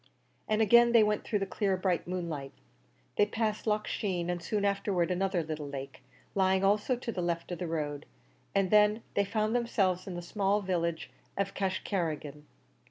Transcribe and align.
And 0.47 0.63
again 0.63 0.93
they 0.93 1.03
went 1.03 1.23
through 1.23 1.37
the 1.37 1.45
clear 1.45 1.77
bright 1.77 2.07
moonlight. 2.07 2.53
They 3.17 3.27
passed 3.27 3.67
Loch 3.67 3.85
Sheen, 3.87 4.31
and 4.31 4.41
soon 4.41 4.65
afterwards 4.65 5.11
another 5.11 5.43
little 5.43 5.67
lake, 5.69 6.01
lying 6.33 6.63
also 6.63 6.95
to 6.95 7.11
the 7.11 7.21
left 7.21 7.51
of 7.51 7.59
the 7.59 7.67
road, 7.67 8.07
and 8.55 8.71
then 8.71 9.03
they 9.13 9.23
found 9.25 9.55
themselves 9.55 10.07
in 10.07 10.15
the 10.15 10.23
small 10.23 10.59
village 10.59 11.11
of 11.37 11.53
Cashcarrigan. 11.53 12.45